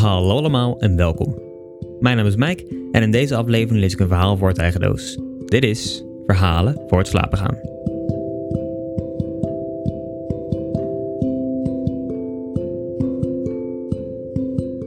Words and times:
Hallo 0.00 0.36
allemaal 0.36 0.78
en 0.78 0.96
welkom. 0.96 1.38
Mijn 1.98 2.16
naam 2.16 2.26
is 2.26 2.36
Mike 2.36 2.88
en 2.92 3.02
in 3.02 3.10
deze 3.10 3.36
aflevering 3.36 3.80
lees 3.80 3.92
ik 3.92 4.00
een 4.00 4.08
verhaal 4.08 4.36
voor 4.36 4.48
het 4.48 4.58
eigen 4.58 4.80
doos. 4.80 5.18
Dit 5.44 5.64
is 5.64 6.04
Verhalen 6.26 6.82
voor 6.86 6.98
het 6.98 7.08
slapen 7.08 7.38
gaan. 7.38 7.58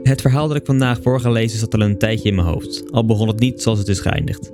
Het 0.03 0.21
verhaal 0.21 0.47
dat 0.47 0.57
ik 0.57 0.65
vandaag 0.65 1.01
voor 1.01 1.19
ga 1.19 1.29
lezen 1.29 1.59
zat 1.59 1.73
al 1.73 1.81
een 1.81 1.97
tijdje 1.97 2.29
in 2.29 2.35
mijn 2.35 2.47
hoofd, 2.47 2.91
al 2.91 3.05
begon 3.05 3.27
het 3.27 3.39
niet 3.39 3.61
zoals 3.61 3.79
het 3.79 3.87
is 3.87 3.99
geëindigd. 3.99 4.51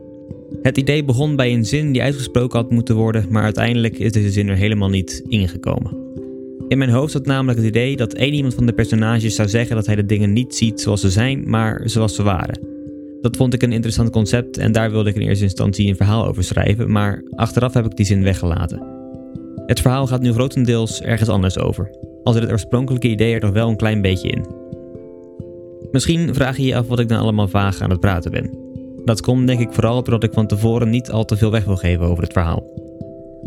Het 0.61 0.77
idee 0.77 1.05
begon 1.05 1.35
bij 1.35 1.53
een 1.53 1.65
zin 1.65 1.91
die 1.91 2.01
uitgesproken 2.01 2.59
had 2.59 2.71
moeten 2.71 2.95
worden, 2.95 3.25
maar 3.29 3.43
uiteindelijk 3.43 3.99
is 3.99 4.11
deze 4.11 4.31
zin 4.31 4.49
er 4.49 4.55
helemaal 4.55 4.89
niet 4.89 5.23
ingekomen. 5.27 6.08
In 6.69 6.77
mijn 6.77 6.89
hoofd 6.89 7.11
zat 7.11 7.25
namelijk 7.25 7.57
het 7.57 7.67
idee 7.67 7.95
dat 7.95 8.13
één 8.13 8.33
iemand 8.33 8.53
van 8.53 8.65
de 8.65 8.73
personages 8.73 9.35
zou 9.35 9.49
zeggen 9.49 9.75
dat 9.75 9.85
hij 9.85 9.95
de 9.95 10.05
dingen 10.05 10.33
niet 10.33 10.55
ziet 10.55 10.81
zoals 10.81 11.01
ze 11.01 11.09
zijn, 11.09 11.43
maar 11.49 11.81
zoals 11.83 12.15
ze 12.15 12.23
waren. 12.23 12.59
Dat 13.21 13.37
vond 13.37 13.53
ik 13.53 13.63
een 13.63 13.71
interessant 13.71 14.09
concept 14.09 14.57
en 14.57 14.71
daar 14.71 14.91
wilde 14.91 15.09
ik 15.09 15.15
in 15.15 15.21
eerste 15.21 15.43
instantie 15.43 15.87
een 15.87 15.95
verhaal 15.95 16.25
over 16.25 16.43
schrijven, 16.43 16.91
maar 16.91 17.23
achteraf 17.35 17.73
heb 17.73 17.85
ik 17.85 17.95
die 17.95 18.05
zin 18.05 18.23
weggelaten. 18.23 18.83
Het 19.65 19.79
verhaal 19.79 20.07
gaat 20.07 20.21
nu 20.21 20.33
grotendeels 20.33 21.01
ergens 21.01 21.29
anders 21.29 21.59
over, 21.59 21.89
al 22.23 22.33
zit 22.33 22.41
het 22.41 22.51
oorspronkelijke 22.51 23.07
idee 23.07 23.33
er 23.33 23.41
nog 23.41 23.51
wel 23.51 23.69
een 23.69 23.77
klein 23.77 24.01
beetje 24.01 24.29
in. 24.29 24.45
Misschien 25.91 26.33
vraag 26.33 26.57
je 26.57 26.65
je 26.65 26.75
af 26.75 26.87
wat 26.87 26.99
ik 26.99 27.07
dan 27.07 27.19
allemaal 27.19 27.47
vaag 27.47 27.81
aan 27.81 27.89
het 27.89 27.99
praten 27.99 28.31
ben. 28.31 28.57
Dat 29.05 29.21
komt 29.21 29.47
denk 29.47 29.59
ik 29.59 29.73
vooral 29.73 30.03
doordat 30.03 30.23
ik 30.23 30.33
van 30.33 30.47
tevoren 30.47 30.89
niet 30.89 31.11
al 31.11 31.25
te 31.25 31.37
veel 31.37 31.51
weg 31.51 31.65
wil 31.65 31.75
geven 31.75 32.05
over 32.05 32.23
het 32.23 32.33
verhaal. 32.33 32.78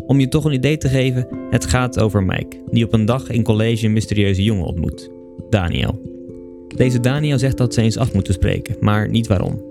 Om 0.05 0.19
je 0.19 0.27
toch 0.27 0.45
een 0.45 0.53
idee 0.53 0.77
te 0.77 0.89
geven, 0.89 1.27
het 1.49 1.65
gaat 1.65 1.99
over 1.99 2.23
Mike, 2.23 2.57
die 2.71 2.85
op 2.85 2.93
een 2.93 3.05
dag 3.05 3.29
in 3.29 3.43
college 3.43 3.85
een 3.85 3.93
mysterieuze 3.93 4.43
jongen 4.43 4.65
ontmoet, 4.65 5.09
Daniel. 5.49 6.01
Deze 6.75 6.99
Daniel 6.99 7.39
zegt 7.39 7.57
dat 7.57 7.73
ze 7.73 7.81
eens 7.81 7.97
af 7.97 8.13
moeten 8.13 8.33
spreken, 8.33 8.75
maar 8.79 9.09
niet 9.09 9.27
waarom. 9.27 9.61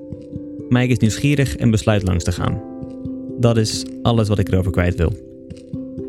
Mike 0.68 0.92
is 0.92 0.98
nieuwsgierig 0.98 1.56
en 1.56 1.70
besluit 1.70 2.02
langs 2.02 2.24
te 2.24 2.32
gaan. 2.32 2.62
Dat 3.38 3.56
is 3.56 3.84
alles 4.02 4.28
wat 4.28 4.38
ik 4.38 4.48
erover 4.48 4.72
kwijt 4.72 4.94
wil. 4.94 5.12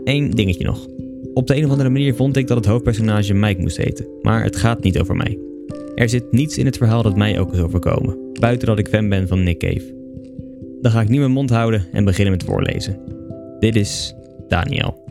Eén 0.04 0.30
dingetje 0.30 0.66
nog. 0.66 0.88
Op 1.34 1.48
de 1.48 1.56
een 1.56 1.66
of 1.66 1.72
andere 1.72 1.90
manier 1.90 2.16
vond 2.16 2.38
ik 2.38 2.48
dat 2.48 2.58
het 2.58 2.66
hoofdpersonage 2.66 3.34
Mike 3.34 3.62
moest 3.62 3.78
heten, 3.78 4.06
maar 4.22 4.44
het 4.44 4.56
gaat 4.56 4.84
niet 4.84 5.00
over 5.00 5.16
mij. 5.16 5.38
Er 5.96 6.10
zit 6.10 6.32
niets 6.32 6.58
in 6.58 6.66
het 6.66 6.78
verhaal 6.78 7.04
dat 7.04 7.18
mij 7.18 7.40
ook 7.40 7.54
is 7.54 7.60
overkomen, 7.60 8.18
buiten 8.40 8.68
dat 8.68 8.80
ik 8.80 8.88
fan 8.88 9.10
ben 9.10 9.28
van 9.28 9.44
Nick 9.44 9.60
Cave. 9.60 9.94
Dan 10.82 10.92
ga 10.92 11.02
ik 11.02 11.10
niet 11.10 11.20
mijn 11.20 11.32
mond 11.32 11.50
houden 11.50 11.86
en 11.92 12.06
beginnen 12.06 12.34
met 12.34 12.44
voorlezen. 12.44 13.00
Dit 13.64 13.76
is 13.76 14.14
Daniel. 14.48 15.04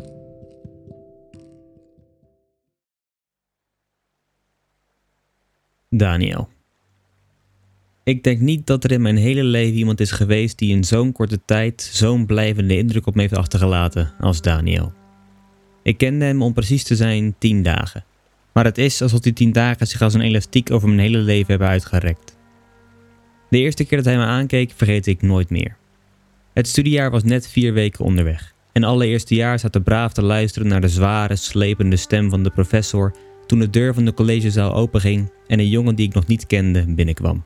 Daniel. 5.90 6.48
Ik 8.04 8.24
denk 8.24 8.40
niet 8.40 8.66
dat 8.66 8.84
er 8.84 8.92
in 8.92 9.02
mijn 9.02 9.16
hele 9.16 9.42
leven 9.42 9.78
iemand 9.78 10.00
is 10.00 10.10
geweest 10.10 10.58
die 10.58 10.70
in 10.70 10.84
zo'n 10.84 11.12
korte 11.12 11.40
tijd 11.44 11.82
zo'n 11.92 12.26
blijvende 12.26 12.76
indruk 12.76 13.06
op 13.06 13.14
me 13.14 13.20
heeft 13.20 13.36
achtergelaten 13.36 14.14
als 14.20 14.40
Daniel. 14.40 14.92
Ik 15.82 15.98
kende 15.98 16.24
hem 16.24 16.42
om 16.42 16.52
precies 16.52 16.84
te 16.84 16.96
zijn 16.96 17.34
tien 17.38 17.62
dagen. 17.62 18.04
Maar 18.52 18.64
het 18.64 18.78
is 18.78 19.02
alsof 19.02 19.20
die 19.20 19.32
tien 19.32 19.52
dagen 19.52 19.86
zich 19.86 20.02
als 20.02 20.14
een 20.14 20.20
elastiek 20.20 20.70
over 20.70 20.88
mijn 20.88 21.00
hele 21.00 21.18
leven 21.18 21.50
hebben 21.50 21.68
uitgerekt. 21.68 22.36
De 23.50 23.58
eerste 23.58 23.84
keer 23.84 23.96
dat 23.96 24.06
hij 24.06 24.16
me 24.16 24.24
aankeek 24.24 24.72
vergeet 24.76 25.06
ik 25.06 25.22
nooit 25.22 25.50
meer. 25.50 25.80
Het 26.52 26.68
studiejaar 26.68 27.10
was 27.10 27.22
net 27.22 27.48
vier 27.48 27.72
weken 27.72 28.04
onderweg. 28.04 28.54
En 28.72 28.84
alle 28.84 29.06
eerstejaars 29.06 29.62
zaten 29.62 29.82
braaf 29.82 30.12
te 30.12 30.22
luisteren 30.22 30.68
naar 30.68 30.80
de 30.80 30.88
zware, 30.88 31.36
slepende 31.36 31.96
stem 31.96 32.30
van 32.30 32.42
de 32.42 32.50
professor 32.50 33.14
toen 33.46 33.58
de 33.58 33.70
deur 33.70 33.94
van 33.94 34.04
de 34.04 34.14
collegezaal 34.14 34.74
openging 34.74 35.32
en 35.46 35.58
een 35.58 35.68
jongen 35.68 35.94
die 35.94 36.06
ik 36.06 36.14
nog 36.14 36.26
niet 36.26 36.46
kende 36.46 36.84
binnenkwam. 36.94 37.44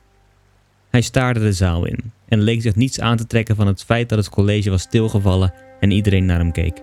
Hij 0.91 1.01
staarde 1.01 1.41
de 1.41 1.53
zaal 1.53 1.87
in 1.87 2.13
en 2.29 2.41
leek 2.41 2.63
zich 2.63 2.75
niets 2.75 3.01
aan 3.01 3.17
te 3.17 3.27
trekken 3.27 3.57
van 3.57 3.67
het 3.67 3.85
feit 3.85 4.09
dat 4.09 4.19
het 4.19 4.29
college 4.29 4.71
was 4.71 4.83
stilgevallen 4.83 5.55
en 5.81 5.91
iedereen 5.91 6.25
naar 6.25 6.39
hem 6.39 6.53
keek. 6.53 6.83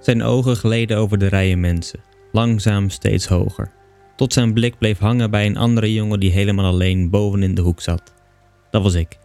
Zijn 0.00 0.22
ogen 0.22 0.56
gleden 0.56 0.96
over 0.96 1.18
de 1.18 1.26
rijen 1.26 1.60
mensen, 1.60 2.00
langzaam 2.32 2.90
steeds 2.90 3.26
hoger, 3.26 3.72
tot 4.16 4.32
zijn 4.32 4.52
blik 4.52 4.78
bleef 4.78 4.98
hangen 4.98 5.30
bij 5.30 5.46
een 5.46 5.56
andere 5.56 5.92
jongen 5.92 6.20
die 6.20 6.30
helemaal 6.30 6.64
alleen 6.64 7.10
boven 7.10 7.42
in 7.42 7.54
de 7.54 7.62
hoek 7.62 7.80
zat. 7.80 8.14
Dat 8.70 8.82
was 8.82 8.94
ik. 8.94 9.19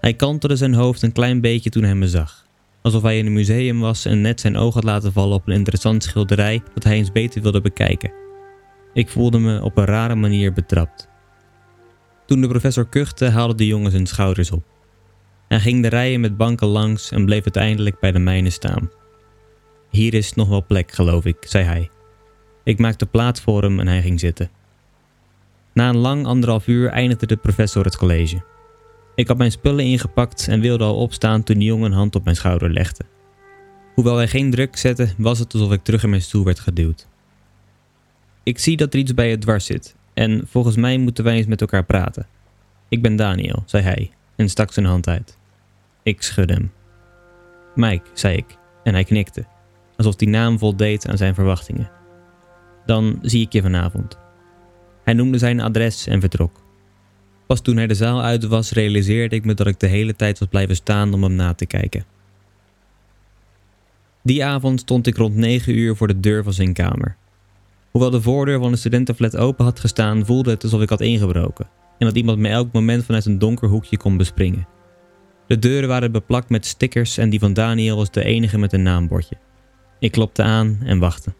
Hij 0.00 0.14
kantelde 0.14 0.56
zijn 0.56 0.74
hoofd 0.74 1.02
een 1.02 1.12
klein 1.12 1.40
beetje 1.40 1.70
toen 1.70 1.82
hij 1.82 1.94
me 1.94 2.08
zag, 2.08 2.46
alsof 2.82 3.02
hij 3.02 3.18
in 3.18 3.26
een 3.26 3.32
museum 3.32 3.80
was 3.80 4.04
en 4.04 4.20
net 4.20 4.40
zijn 4.40 4.56
oog 4.56 4.74
had 4.74 4.84
laten 4.84 5.12
vallen 5.12 5.34
op 5.34 5.46
een 5.48 5.54
interessant 5.54 6.02
schilderij 6.02 6.62
dat 6.74 6.84
hij 6.84 6.96
eens 6.96 7.12
beter 7.12 7.42
wilde 7.42 7.60
bekijken. 7.60 8.12
Ik 8.92 9.08
voelde 9.08 9.38
me 9.38 9.62
op 9.62 9.76
een 9.76 9.84
rare 9.84 10.14
manier 10.14 10.52
betrapt. 10.52 11.08
Toen 12.26 12.40
de 12.40 12.48
professor 12.48 12.88
kuchte, 12.88 13.28
haalde 13.28 13.54
de 13.54 13.66
jongen 13.66 13.90
zijn 13.90 14.06
schouders 14.06 14.50
op. 14.50 14.62
Hij 15.48 15.60
ging 15.60 15.82
de 15.82 15.88
rijen 15.88 16.20
met 16.20 16.36
banken 16.36 16.66
langs 16.66 17.10
en 17.10 17.24
bleef 17.24 17.42
uiteindelijk 17.42 18.00
bij 18.00 18.12
de 18.12 18.18
mijne 18.18 18.50
staan. 18.50 18.90
Hier 19.90 20.14
is 20.14 20.34
nog 20.34 20.48
wel 20.48 20.64
plek, 20.66 20.92
geloof 20.92 21.24
ik, 21.24 21.36
zei 21.40 21.64
hij. 21.64 21.90
Ik 22.64 22.78
maakte 22.78 23.06
plaats 23.06 23.40
voor 23.40 23.62
hem 23.62 23.80
en 23.80 23.86
hij 23.86 24.02
ging 24.02 24.20
zitten. 24.20 24.50
Na 25.72 25.88
een 25.88 25.96
lang 25.96 26.26
anderhalf 26.26 26.66
uur 26.66 26.88
eindigde 26.88 27.26
de 27.26 27.36
professor 27.36 27.84
het 27.84 27.96
college. 27.96 28.42
Ik 29.20 29.28
had 29.28 29.38
mijn 29.38 29.50
spullen 29.50 29.84
ingepakt 29.84 30.48
en 30.48 30.60
wilde 30.60 30.84
al 30.84 30.96
opstaan 30.96 31.42
toen 31.42 31.58
de 31.58 31.64
jongen 31.64 31.90
een 31.90 31.96
hand 31.96 32.14
op 32.14 32.24
mijn 32.24 32.36
schouder 32.36 32.70
legde. 32.70 33.04
Hoewel 33.94 34.16
hij 34.16 34.28
geen 34.28 34.50
druk 34.50 34.76
zette, 34.76 35.08
was 35.16 35.38
het 35.38 35.52
alsof 35.52 35.72
ik 35.72 35.82
terug 35.82 36.02
in 36.02 36.10
mijn 36.10 36.22
stoel 36.22 36.44
werd 36.44 36.60
geduwd. 36.60 37.06
Ik 38.42 38.58
zie 38.58 38.76
dat 38.76 38.94
er 38.94 39.00
iets 39.00 39.14
bij 39.14 39.28
je 39.28 39.38
dwars 39.38 39.64
zit 39.64 39.96
en 40.14 40.42
volgens 40.46 40.76
mij 40.76 40.98
moeten 40.98 41.24
wij 41.24 41.36
eens 41.36 41.46
met 41.46 41.60
elkaar 41.60 41.84
praten. 41.84 42.26
Ik 42.88 43.02
ben 43.02 43.16
Daniel, 43.16 43.62
zei 43.66 43.82
hij 43.82 44.10
en 44.36 44.48
stak 44.48 44.72
zijn 44.72 44.86
hand 44.86 45.08
uit. 45.08 45.38
Ik 46.02 46.22
schudde 46.22 46.54
hem. 46.54 46.72
Mike, 47.74 48.06
zei 48.12 48.36
ik 48.36 48.56
en 48.84 48.94
hij 48.94 49.04
knikte, 49.04 49.44
alsof 49.96 50.16
die 50.16 50.28
naam 50.28 50.58
voldeed 50.58 51.08
aan 51.08 51.16
zijn 51.16 51.34
verwachtingen. 51.34 51.90
Dan 52.86 53.18
zie 53.22 53.44
ik 53.46 53.52
je 53.52 53.62
vanavond. 53.62 54.18
Hij 55.04 55.14
noemde 55.14 55.38
zijn 55.38 55.60
adres 55.60 56.06
en 56.06 56.20
vertrok. 56.20 56.68
Pas 57.50 57.60
toen 57.60 57.76
hij 57.76 57.86
de 57.86 57.94
zaal 57.94 58.22
uit 58.22 58.46
was, 58.46 58.72
realiseerde 58.72 59.34
ik 59.34 59.44
me 59.44 59.54
dat 59.54 59.66
ik 59.66 59.80
de 59.80 59.86
hele 59.86 60.16
tijd 60.16 60.38
was 60.38 60.48
blijven 60.48 60.76
staan 60.76 61.14
om 61.14 61.22
hem 61.22 61.34
na 61.34 61.54
te 61.54 61.66
kijken. 61.66 62.04
Die 64.22 64.44
avond 64.44 64.80
stond 64.80 65.06
ik 65.06 65.16
rond 65.16 65.34
9 65.34 65.78
uur 65.78 65.96
voor 65.96 66.06
de 66.06 66.20
deur 66.20 66.42
van 66.42 66.52
zijn 66.52 66.72
kamer. 66.72 67.16
Hoewel 67.90 68.10
de 68.10 68.22
voordeur 68.22 68.58
van 68.58 68.70
de 68.70 68.76
studentenflat 68.76 69.36
open 69.36 69.64
had 69.64 69.80
gestaan, 69.80 70.26
voelde 70.26 70.50
het 70.50 70.62
alsof 70.62 70.82
ik 70.82 70.88
had 70.88 71.00
ingebroken 71.00 71.68
en 71.98 72.06
dat 72.06 72.16
iemand 72.16 72.38
me 72.38 72.48
elk 72.48 72.72
moment 72.72 73.04
vanuit 73.04 73.24
een 73.24 73.38
donker 73.38 73.68
hoekje 73.68 73.96
kon 73.96 74.16
bespringen. 74.16 74.68
De 75.46 75.58
deuren 75.58 75.88
waren 75.88 76.12
beplakt 76.12 76.48
met 76.48 76.66
stickers 76.66 77.18
en 77.18 77.30
die 77.30 77.40
van 77.40 77.52
Daniel 77.52 77.96
was 77.96 78.10
de 78.10 78.24
enige 78.24 78.58
met 78.58 78.72
een 78.72 78.82
naambordje. 78.82 79.36
Ik 79.98 80.12
klopte 80.12 80.42
aan 80.42 80.78
en 80.84 80.98
wachtte. 80.98 81.32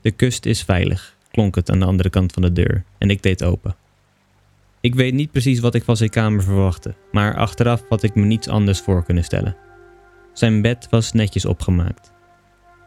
De 0.00 0.10
kust 0.10 0.46
is 0.46 0.62
veilig, 0.62 1.16
klonk 1.30 1.54
het 1.54 1.70
aan 1.70 1.78
de 1.78 1.86
andere 1.86 2.10
kant 2.10 2.32
van 2.32 2.42
de 2.42 2.52
deur 2.52 2.84
en 2.98 3.10
ik 3.10 3.22
deed 3.22 3.44
open. 3.44 3.76
Ik 4.86 4.94
weet 4.94 5.14
niet 5.14 5.30
precies 5.30 5.60
wat 5.60 5.74
ik 5.74 5.84
van 5.84 5.96
zijn 5.96 6.10
kamer 6.10 6.42
verwachtte, 6.42 6.94
maar 7.12 7.36
achteraf 7.36 7.84
had 7.88 8.02
ik 8.02 8.14
me 8.14 8.24
niets 8.24 8.48
anders 8.48 8.80
voor 8.80 9.04
kunnen 9.04 9.24
stellen. 9.24 9.56
Zijn 10.32 10.62
bed 10.62 10.86
was 10.90 11.12
netjes 11.12 11.44
opgemaakt. 11.44 12.12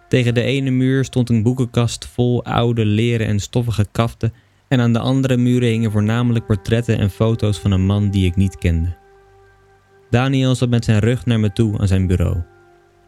Tegen 0.07 0.33
de 0.33 0.41
ene 0.41 0.69
muur 0.69 1.05
stond 1.05 1.29
een 1.29 1.43
boekenkast 1.43 2.05
vol 2.05 2.43
oude 2.43 2.85
leren 2.85 3.27
en 3.27 3.39
stoffige 3.39 3.87
kaften 3.91 4.33
en 4.67 4.79
aan 4.79 4.93
de 4.93 4.99
andere 4.99 5.37
muren 5.37 5.69
hingen 5.69 5.91
voornamelijk 5.91 6.45
portretten 6.45 6.97
en 6.97 7.09
foto's 7.09 7.57
van 7.59 7.71
een 7.71 7.85
man 7.85 8.09
die 8.09 8.25
ik 8.25 8.35
niet 8.35 8.57
kende. 8.57 8.97
Daniel 10.09 10.55
zat 10.55 10.69
met 10.69 10.85
zijn 10.85 10.99
rug 10.99 11.25
naar 11.25 11.39
me 11.39 11.53
toe 11.53 11.79
aan 11.79 11.87
zijn 11.87 12.07
bureau. 12.07 12.37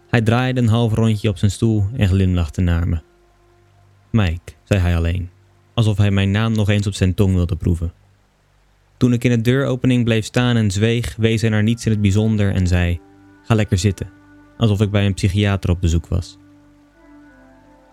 Hij 0.07 0.22
draaide 0.22 0.62
een 0.62 0.68
half 0.68 0.94
rondje 0.94 1.30
op 1.30 1.38
zijn 1.38 1.51
stoel 1.51 1.85
en 1.96 2.07
glimlachte 2.07 2.62
naar 2.62 2.88
me. 2.88 3.01
Mike, 4.12 4.51
zei 4.63 4.80
hij 4.80 4.95
alleen, 4.95 5.30
alsof 5.74 5.98
hij 5.98 6.12
mijn 6.12 6.31
naam 6.31 6.54
nog 6.54 6.69
eens 6.69 6.88
op 6.88 6.94
zijn 6.94 7.13
tong 7.13 7.33
wilde 7.33 7.56
proeven. 7.56 8.00
Toen 9.01 9.13
ik 9.13 9.24
in 9.24 9.31
de 9.31 9.42
deuropening 9.42 10.03
bleef 10.03 10.25
staan 10.25 10.56
en 10.56 10.71
zweeg, 10.71 11.15
wees 11.15 11.42
hij 11.42 11.50
naar 11.50 11.63
niets 11.63 11.86
in 11.86 11.92
het 11.92 12.01
bijzonder 12.01 12.53
en 12.53 12.68
zei: 12.68 13.00
Ga 13.44 13.56
lekker 13.56 13.77
zitten, 13.77 14.09
alsof 14.57 14.81
ik 14.81 14.92
bij 14.92 15.06
een 15.06 15.13
psychiater 15.13 15.69
op 15.69 15.81
bezoek 15.81 16.07
was. 16.07 16.38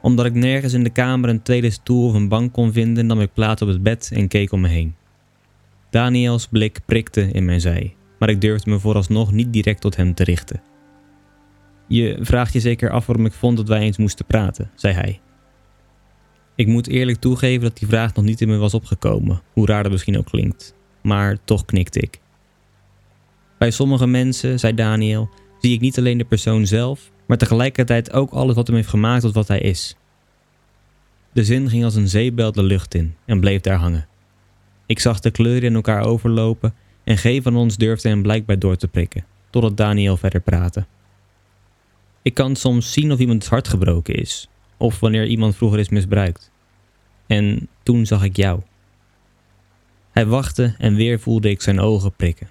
Omdat 0.03 0.27
ik 0.27 0.35
nergens 0.35 0.73
in 0.73 0.85
de 0.85 0.91
kamer 0.91 1.31
een 1.31 1.43
tweede 1.43 1.71
stoel 1.71 2.09
of 2.09 2.15
een 2.15 2.29
bank 2.29 2.53
kon 2.53 2.73
vinden, 2.73 3.07
nam 3.07 3.21
ik 3.21 3.33
plaats 3.33 3.63
op 3.63 3.69
het 3.69 3.83
bed 3.83 4.11
en 4.13 4.29
keek 4.29 4.53
om 4.53 4.61
me 4.61 4.69
heen. 4.69 4.95
Daniels 5.91 6.47
blik 6.47 6.81
prikte 6.87 7.31
in 7.33 7.45
mijn 7.45 7.61
zij, 7.61 7.95
maar 8.19 8.29
ik 8.29 8.41
durfde 8.41 8.71
me 8.71 8.79
vooralsnog 8.79 9.33
niet 9.33 9.53
direct 9.53 9.81
tot 9.81 9.97
hem 9.97 10.15
te 10.15 10.25
richten. 10.25 10.63
Je 11.87 12.19
vraagt 12.21 12.53
je 12.53 12.61
zeker 12.61 12.91
af 12.91 13.07
waarom 13.07 13.27
ik 13.27 13.33
vond 13.33 13.57
dat 13.57 13.69
wij 13.69 13.81
eens 13.81 13.99
moesten 13.99 14.27
praten, 14.27 14.71
zei 14.75 14.95
hij. 14.95 15.21
Ik 16.55 16.67
moet 16.67 16.89
eerlijk 16.89 17.19
toegeven 17.19 17.63
dat 17.63 17.79
die 17.79 17.89
vraag 17.89 18.15
nog 18.15 18.25
niet 18.25 18.41
in 18.41 18.49
me 18.49 18.57
was 18.57 18.75
opgekomen, 18.75 19.41
hoe 19.53 19.67
raar 19.67 19.83
dat 19.83 19.93
misschien 19.93 20.19
ook 20.19 20.27
klinkt 20.27 20.77
maar 21.01 21.39
toch 21.45 21.65
knikte 21.65 22.01
ik. 22.01 22.21
Bij 23.59 23.71
sommige 23.71 24.07
mensen, 24.07 24.59
zei 24.59 24.75
Daniel, 24.75 25.31
zie 25.61 25.73
ik 25.73 25.81
niet 25.81 25.99
alleen 25.99 26.19
de 26.19 26.25
persoon 26.25 26.67
zelf, 26.67 27.11
maar 27.27 27.37
tegelijkertijd 27.37 28.13
ook 28.13 28.31
alles 28.31 28.55
wat 28.55 28.67
hem 28.67 28.77
heeft 28.77 28.89
gemaakt 28.89 29.23
tot 29.23 29.35
wat 29.35 29.49
hij 29.49 29.61
is. 29.61 29.97
De 31.33 31.45
zin 31.45 31.69
ging 31.69 31.85
als 31.85 31.95
een 31.95 32.09
zeebel 32.09 32.53
de 32.53 32.63
lucht 32.63 32.95
in 32.95 33.15
en 33.25 33.41
bleef 33.41 33.61
daar 33.61 33.79
hangen. 33.79 34.07
Ik 34.87 34.99
zag 34.99 35.21
de 35.21 35.31
kleuren 35.31 35.69
in 35.69 35.75
elkaar 35.75 36.03
overlopen 36.03 36.75
en 37.05 37.19
geen 37.19 37.43
van 37.43 37.57
ons 37.57 37.77
durfde 37.77 38.09
hem 38.09 38.23
blijkbaar 38.23 38.59
door 38.59 38.77
te 38.77 38.89
prikken, 38.89 39.25
totdat 39.51 39.77
Daniel 39.77 40.17
verder 40.17 40.41
praatte. 40.41 40.87
Ik 42.23 42.35
kan 42.35 42.57
soms 42.57 42.93
zien 42.93 43.13
of 43.13 43.19
iemands 43.19 43.49
hart 43.49 43.69
gebroken 43.69 44.15
is, 44.15 44.49
of 44.77 45.01
wanneer 45.01 45.27
iemand 45.27 45.57
vroeger 45.57 45.79
is 45.79 45.89
misbruikt. 45.89 46.51
En 47.27 47.69
toen 47.83 48.07
zag 48.07 48.23
ik 48.23 48.37
jou. 48.37 48.61
Hij 50.19 50.27
wachtte 50.27 50.75
en 50.79 50.95
weer 50.95 51.21
voelde 51.21 51.51
ik 51.51 51.63
zijn 51.63 51.81
ogen 51.81 52.13
prikken. 52.13 52.49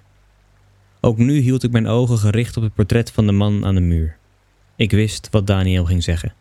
Ook 1.00 1.18
nu 1.18 1.38
hield 1.38 1.62
ik 1.62 1.70
mijn 1.70 1.86
ogen 1.86 2.18
gericht 2.18 2.56
op 2.56 2.62
het 2.62 2.74
portret 2.74 3.10
van 3.10 3.26
de 3.26 3.32
man 3.32 3.64
aan 3.64 3.74
de 3.74 3.80
muur. 3.80 4.16
Ik 4.76 4.90
wist 4.90 5.28
wat 5.30 5.46
Daniel 5.46 5.84
ging 5.84 6.02
zeggen. 6.02 6.34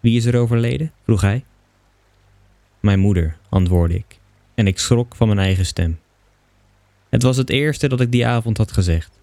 Wie 0.00 0.16
is 0.16 0.24
er 0.24 0.38
overleden? 0.38 0.92
vroeg 1.04 1.20
hij. 1.20 1.44
Mijn 2.80 2.98
moeder, 2.98 3.36
antwoordde 3.48 3.96
ik, 3.96 4.18
en 4.54 4.66
ik 4.66 4.78
schrok 4.78 5.14
van 5.14 5.26
mijn 5.26 5.40
eigen 5.40 5.66
stem. 5.66 5.98
Het 7.08 7.22
was 7.22 7.36
het 7.36 7.50
eerste 7.50 7.88
dat 7.88 8.00
ik 8.00 8.12
die 8.12 8.26
avond 8.26 8.56
had 8.56 8.72
gezegd. 8.72 9.20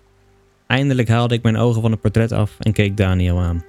Eindelijk 0.68 1.08
haalde 1.08 1.36
ik 1.36 1.44
mijn 1.44 1.58
ogen 1.58 1.82
van 1.82 1.92
het 1.92 2.02
portret 2.02 2.32
af 2.32 2.56
en 2.60 2.74
keek 2.74 2.98
Daniel 2.98 3.40
aan. 3.40 3.64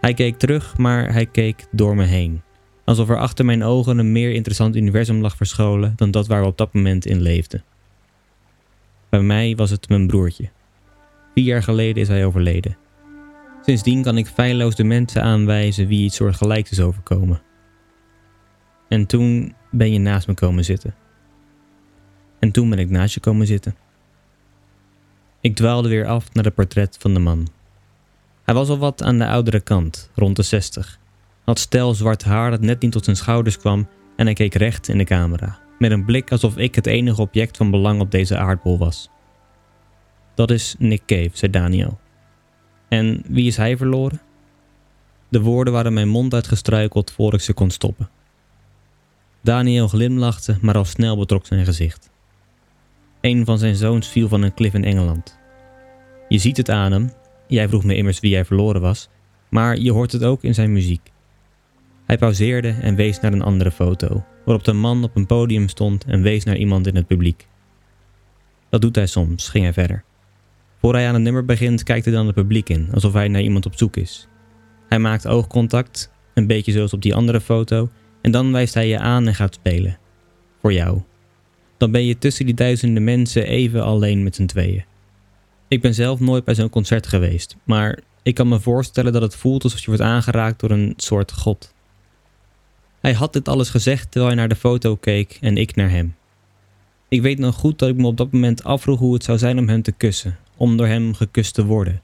Hij 0.00 0.14
keek 0.14 0.38
terug, 0.38 0.76
maar 0.76 1.12
hij 1.12 1.26
keek 1.26 1.66
door 1.70 1.96
me 1.96 2.04
heen, 2.04 2.42
alsof 2.88 3.08
er 3.08 3.18
achter 3.18 3.44
mijn 3.44 3.62
ogen 3.62 3.98
een 3.98 4.12
meer 4.12 4.32
interessant 4.32 4.76
universum 4.76 5.20
lag 5.20 5.36
verscholen 5.36 5.92
dan 5.96 6.10
dat 6.10 6.26
waar 6.26 6.40
we 6.40 6.46
op 6.46 6.58
dat 6.58 6.74
moment 6.74 7.06
in 7.06 7.20
leefden. 7.20 7.64
Bij 9.08 9.20
mij 9.20 9.56
was 9.56 9.70
het 9.70 9.88
mijn 9.88 10.06
broertje. 10.06 10.48
Vier 11.34 11.44
jaar 11.44 11.62
geleden 11.62 12.02
is 12.02 12.08
hij 12.08 12.24
overleden. 12.24 12.76
Sindsdien 13.62 14.02
kan 14.02 14.18
ik 14.18 14.26
feilloos 14.26 14.74
de 14.74 14.84
mensen 14.84 15.22
aanwijzen 15.22 15.86
wie 15.86 16.04
iets 16.04 16.16
soortgelijks 16.16 16.70
is 16.70 16.80
overkomen. 16.80 17.40
En 18.88 19.06
toen 19.06 19.54
ben 19.70 19.92
je 19.92 19.98
naast 19.98 20.26
me 20.26 20.34
komen 20.34 20.64
zitten. 20.64 20.94
En 22.38 22.50
toen 22.50 22.70
ben 22.70 22.78
ik 22.78 22.90
naast 22.90 23.14
je 23.14 23.20
komen 23.20 23.46
zitten. 23.46 23.76
Ik 25.40 25.56
dwaalde 25.56 25.88
weer 25.88 26.06
af 26.06 26.32
naar 26.32 26.44
het 26.44 26.54
portret 26.54 26.96
van 27.00 27.14
de 27.14 27.20
man. 27.20 27.48
Hij 28.44 28.54
was 28.54 28.68
al 28.68 28.78
wat 28.78 29.02
aan 29.02 29.18
de 29.18 29.26
oudere 29.26 29.60
kant, 29.60 30.10
rond 30.14 30.36
de 30.36 30.42
zestig. 30.42 30.98
Had 31.48 31.58
stel 31.58 31.94
zwart 31.94 32.24
haar 32.24 32.50
dat 32.50 32.60
net 32.60 32.80
niet 32.80 32.92
tot 32.92 33.04
zijn 33.04 33.16
schouders 33.16 33.58
kwam 33.58 33.88
en 34.16 34.24
hij 34.24 34.34
keek 34.34 34.54
recht 34.54 34.88
in 34.88 34.98
de 34.98 35.04
camera, 35.04 35.58
met 35.78 35.90
een 35.90 36.04
blik 36.04 36.32
alsof 36.32 36.56
ik 36.56 36.74
het 36.74 36.86
enige 36.86 37.20
object 37.20 37.56
van 37.56 37.70
belang 37.70 38.00
op 38.00 38.10
deze 38.10 38.36
aardbol 38.36 38.78
was. 38.78 39.10
Dat 40.34 40.50
is 40.50 40.74
Nick 40.78 41.02
Cave, 41.06 41.30
zei 41.32 41.50
Daniel. 41.50 41.98
En 42.88 43.22
wie 43.28 43.46
is 43.46 43.56
hij 43.56 43.76
verloren? 43.76 44.20
De 45.28 45.40
woorden 45.40 45.72
waren 45.72 45.92
mijn 45.92 46.08
mond 46.08 46.34
uitgestruikeld 46.34 47.10
voor 47.10 47.34
ik 47.34 47.40
ze 47.40 47.52
kon 47.52 47.70
stoppen. 47.70 48.10
Daniel 49.40 49.88
glimlachte, 49.88 50.58
maar 50.60 50.76
al 50.76 50.84
snel 50.84 51.18
betrok 51.18 51.46
zijn 51.46 51.64
gezicht. 51.64 52.10
Een 53.20 53.44
van 53.44 53.58
zijn 53.58 53.76
zoons 53.76 54.08
viel 54.08 54.28
van 54.28 54.42
een 54.42 54.54
klif 54.54 54.74
in 54.74 54.84
Engeland. 54.84 55.38
Je 56.28 56.38
ziet 56.38 56.56
het 56.56 56.70
aan 56.70 56.92
hem, 56.92 57.12
jij 57.46 57.68
vroeg 57.68 57.84
me 57.84 57.94
immers 57.94 58.20
wie 58.20 58.34
hij 58.34 58.44
verloren 58.44 58.80
was, 58.80 59.08
maar 59.48 59.78
je 59.78 59.92
hoort 59.92 60.12
het 60.12 60.24
ook 60.24 60.42
in 60.42 60.54
zijn 60.54 60.72
muziek. 60.72 61.10
Hij 62.08 62.18
pauzeerde 62.18 62.74
en 62.80 62.94
wees 62.94 63.20
naar 63.20 63.32
een 63.32 63.42
andere 63.42 63.70
foto, 63.70 64.24
waarop 64.44 64.64
de 64.64 64.72
man 64.72 65.04
op 65.04 65.16
een 65.16 65.26
podium 65.26 65.68
stond 65.68 66.04
en 66.04 66.22
wees 66.22 66.44
naar 66.44 66.56
iemand 66.56 66.86
in 66.86 66.96
het 66.96 67.06
publiek. 67.06 67.46
Dat 68.68 68.80
doet 68.80 68.94
hij 68.94 69.06
soms, 69.06 69.48
ging 69.48 69.64
hij 69.64 69.72
verder. 69.72 70.04
Voor 70.80 70.94
hij 70.94 71.06
aan 71.06 71.14
het 71.14 71.22
nummer 71.22 71.44
begint, 71.44 71.82
kijkt 71.82 72.04
hij 72.04 72.14
dan 72.14 72.26
het 72.26 72.34
publiek 72.34 72.68
in, 72.68 72.88
alsof 72.94 73.12
hij 73.12 73.28
naar 73.28 73.42
iemand 73.42 73.66
op 73.66 73.76
zoek 73.76 73.96
is. 73.96 74.28
Hij 74.88 74.98
maakt 74.98 75.26
oogcontact, 75.26 76.10
een 76.34 76.46
beetje 76.46 76.72
zoals 76.72 76.92
op 76.92 77.02
die 77.02 77.14
andere 77.14 77.40
foto, 77.40 77.88
en 78.22 78.30
dan 78.30 78.52
wijst 78.52 78.74
hij 78.74 78.88
je 78.88 78.98
aan 78.98 79.26
en 79.26 79.34
gaat 79.34 79.54
spelen. 79.54 79.98
Voor 80.60 80.72
jou. 80.72 81.02
Dan 81.76 81.90
ben 81.90 82.04
je 82.04 82.18
tussen 82.18 82.44
die 82.44 82.54
duizenden 82.54 83.04
mensen 83.04 83.46
even 83.46 83.84
alleen 83.84 84.22
met 84.22 84.34
z'n 84.34 84.46
tweeën. 84.46 84.84
Ik 85.68 85.80
ben 85.80 85.94
zelf 85.94 86.20
nooit 86.20 86.44
bij 86.44 86.54
zo'n 86.54 86.70
concert 86.70 87.06
geweest, 87.06 87.56
maar 87.64 87.98
ik 88.22 88.34
kan 88.34 88.48
me 88.48 88.60
voorstellen 88.60 89.12
dat 89.12 89.22
het 89.22 89.36
voelt 89.36 89.64
alsof 89.64 89.80
je 89.80 89.86
wordt 89.86 90.02
aangeraakt 90.02 90.60
door 90.60 90.70
een 90.70 90.92
soort 90.96 91.32
god. 91.32 91.76
Hij 93.00 93.12
had 93.12 93.32
dit 93.32 93.48
alles 93.48 93.70
gezegd 93.70 94.10
terwijl 94.10 94.26
hij 94.26 94.36
naar 94.36 94.48
de 94.48 94.54
foto 94.54 94.96
keek 94.96 95.38
en 95.40 95.56
ik 95.56 95.74
naar 95.74 95.90
hem. 95.90 96.14
Ik 97.08 97.22
weet 97.22 97.38
nog 97.38 97.54
goed 97.54 97.78
dat 97.78 97.88
ik 97.88 97.96
me 97.96 98.06
op 98.06 98.16
dat 98.16 98.32
moment 98.32 98.64
afvroeg 98.64 98.98
hoe 98.98 99.14
het 99.14 99.24
zou 99.24 99.38
zijn 99.38 99.58
om 99.58 99.68
hem 99.68 99.82
te 99.82 99.92
kussen, 99.92 100.36
om 100.56 100.76
door 100.76 100.86
hem 100.86 101.14
gekust 101.14 101.54
te 101.54 101.64
worden. 101.64 102.02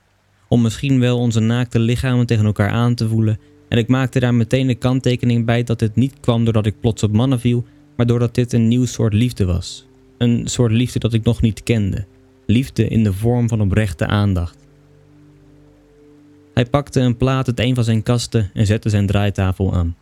Om 0.48 0.62
misschien 0.62 1.00
wel 1.00 1.18
onze 1.18 1.40
naakte 1.40 1.78
lichamen 1.78 2.26
tegen 2.26 2.44
elkaar 2.44 2.70
aan 2.70 2.94
te 2.94 3.08
voelen. 3.08 3.38
En 3.68 3.78
ik 3.78 3.88
maakte 3.88 4.20
daar 4.20 4.34
meteen 4.34 4.66
de 4.66 4.74
kanttekening 4.74 5.44
bij 5.44 5.62
dat 5.62 5.78
dit 5.78 5.96
niet 5.96 6.14
kwam 6.20 6.44
doordat 6.44 6.66
ik 6.66 6.80
plots 6.80 7.02
op 7.02 7.12
mannen 7.12 7.40
viel, 7.40 7.64
maar 7.96 8.06
doordat 8.06 8.34
dit 8.34 8.52
een 8.52 8.68
nieuw 8.68 8.84
soort 8.84 9.12
liefde 9.12 9.44
was. 9.44 9.86
Een 10.18 10.46
soort 10.46 10.72
liefde 10.72 10.98
dat 10.98 11.12
ik 11.12 11.24
nog 11.24 11.40
niet 11.40 11.62
kende. 11.62 12.06
Liefde 12.46 12.88
in 12.88 13.02
de 13.02 13.12
vorm 13.12 13.48
van 13.48 13.60
oprechte 13.60 14.06
aandacht. 14.06 14.56
Hij 16.54 16.66
pakte 16.66 17.00
een 17.00 17.16
plaat 17.16 17.46
uit 17.46 17.60
een 17.60 17.74
van 17.74 17.84
zijn 17.84 18.02
kasten 18.02 18.50
en 18.54 18.66
zette 18.66 18.88
zijn 18.88 19.06
draaitafel 19.06 19.74
aan. 19.74 19.96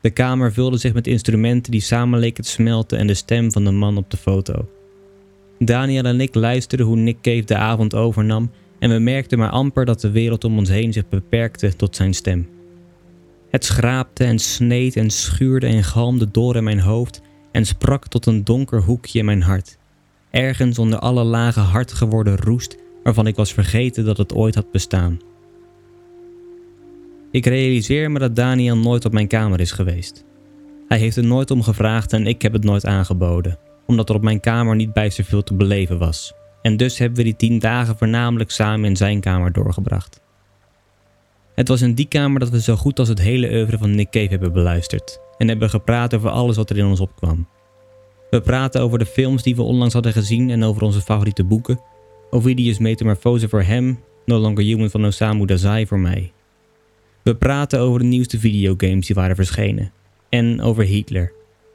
De 0.00 0.10
kamer 0.10 0.52
vulde 0.52 0.76
zich 0.76 0.92
met 0.92 1.06
instrumenten 1.06 1.72
die 1.72 1.80
samen 1.80 2.18
leken 2.18 2.44
te 2.44 2.50
smelten 2.50 2.98
en 2.98 3.06
de 3.06 3.14
stem 3.14 3.52
van 3.52 3.64
de 3.64 3.70
man 3.70 3.96
op 3.96 4.10
de 4.10 4.16
foto. 4.16 4.68
Daniel 5.58 6.04
en 6.04 6.20
ik 6.20 6.34
luisterden 6.34 6.86
hoe 6.86 6.96
Nick 6.96 7.20
Cave 7.20 7.44
de 7.44 7.56
avond 7.56 7.94
overnam 7.94 8.50
en 8.78 8.90
we 8.90 8.98
merkten 8.98 9.38
maar 9.38 9.50
amper 9.50 9.84
dat 9.84 10.00
de 10.00 10.10
wereld 10.10 10.44
om 10.44 10.58
ons 10.58 10.68
heen 10.68 10.92
zich 10.92 11.08
beperkte 11.08 11.76
tot 11.76 11.96
zijn 11.96 12.14
stem. 12.14 12.48
Het 13.50 13.64
schraapte 13.64 14.24
en 14.24 14.38
sneed 14.38 14.96
en 14.96 15.10
schuurde 15.10 15.66
en 15.66 15.84
galmde 15.84 16.30
door 16.30 16.56
in 16.56 16.64
mijn 16.64 16.80
hoofd 16.80 17.20
en 17.52 17.66
sprak 17.66 18.06
tot 18.06 18.26
een 18.26 18.44
donker 18.44 18.82
hoekje 18.82 19.18
in 19.18 19.24
mijn 19.24 19.42
hart. 19.42 19.78
Ergens 20.30 20.78
onder 20.78 20.98
alle 20.98 21.24
lage 21.24 21.60
hard 21.60 21.92
geworden 21.92 22.36
roest 22.36 22.76
waarvan 23.02 23.26
ik 23.26 23.36
was 23.36 23.52
vergeten 23.52 24.04
dat 24.04 24.16
het 24.16 24.34
ooit 24.34 24.54
had 24.54 24.70
bestaan. 24.70 25.20
Ik 27.30 27.46
realiseer 27.46 28.10
me 28.10 28.18
dat 28.18 28.36
Daniel 28.36 28.76
nooit 28.76 29.04
op 29.04 29.12
mijn 29.12 29.28
kamer 29.28 29.60
is 29.60 29.72
geweest. 29.72 30.24
Hij 30.88 30.98
heeft 30.98 31.16
er 31.16 31.26
nooit 31.26 31.50
om 31.50 31.62
gevraagd 31.62 32.12
en 32.12 32.26
ik 32.26 32.42
heb 32.42 32.52
het 32.52 32.64
nooit 32.64 32.86
aangeboden 32.86 33.58
omdat 33.86 34.08
er 34.08 34.14
op 34.14 34.22
mijn 34.22 34.40
kamer 34.40 34.76
niet 34.76 34.92
bijster 34.92 35.24
veel 35.24 35.42
te 35.42 35.54
beleven 35.54 35.98
was. 35.98 36.32
En 36.62 36.76
dus 36.76 36.98
hebben 36.98 37.18
we 37.18 37.24
die 37.24 37.36
tien 37.36 37.58
dagen 37.58 37.96
voornamelijk 37.96 38.50
samen 38.50 38.88
in 38.88 38.96
zijn 38.96 39.20
kamer 39.20 39.52
doorgebracht. 39.52 40.20
Het 41.54 41.68
was 41.68 41.82
in 41.82 41.94
die 41.94 42.08
kamer 42.08 42.40
dat 42.40 42.50
we 42.50 42.60
zo 42.60 42.76
goed 42.76 42.98
als 42.98 43.08
het 43.08 43.20
hele 43.20 43.50
oeuvre 43.50 43.78
van 43.78 43.94
Nick 43.94 44.10
Cave 44.10 44.28
hebben 44.28 44.52
beluisterd 44.52 45.20
en 45.38 45.48
hebben 45.48 45.70
gepraat 45.70 46.14
over 46.14 46.30
alles 46.30 46.56
wat 46.56 46.70
er 46.70 46.78
in 46.78 46.86
ons 46.86 47.00
opkwam. 47.00 47.48
We 48.30 48.40
praten 48.40 48.80
over 48.80 48.98
de 48.98 49.06
films 49.06 49.42
die 49.42 49.56
we 49.56 49.62
onlangs 49.62 49.94
hadden 49.94 50.12
gezien 50.12 50.50
en 50.50 50.64
over 50.64 50.82
onze 50.82 51.00
favoriete 51.00 51.44
boeken, 51.44 51.80
Ovidius 52.30 52.78
Metamorphose 52.78 53.48
voor 53.48 53.62
hem, 53.62 54.00
No 54.24 54.38
Longer 54.38 54.64
Human 54.64 54.90
van 54.90 55.06
Osamu 55.06 55.46
Dazai 55.46 55.86
voor 55.86 55.98
mij. 55.98 56.32
We 57.26 57.34
praten 57.34 57.80
over 57.80 57.98
de 57.98 58.04
nieuwste 58.04 58.38
videogames 58.38 59.06
die 59.06 59.14
waren 59.14 59.36
verschenen 59.36 59.92
en 60.28 60.60
over 60.60 60.84
Hitler 60.84 61.32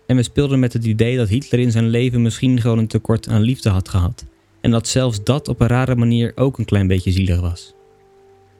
en 0.07 0.15
we 0.15 0.23
speelden 0.23 0.59
met 0.59 0.73
het 0.73 0.85
idee 0.85 1.17
dat 1.17 1.29
Hitler 1.29 1.59
in 1.59 1.71
zijn 1.71 1.87
leven 1.89 2.21
misschien 2.21 2.61
gewoon 2.61 2.77
een 2.77 2.87
tekort 2.87 3.27
aan 3.27 3.41
liefde 3.41 3.69
had 3.69 3.89
gehad. 3.89 4.25
En 4.61 4.71
dat 4.71 4.87
zelfs 4.87 5.23
dat 5.23 5.47
op 5.47 5.59
een 5.59 5.67
rare 5.67 5.95
manier 5.95 6.31
ook 6.35 6.57
een 6.57 6.65
klein 6.65 6.87
beetje 6.87 7.11
zielig 7.11 7.39
was. 7.39 7.73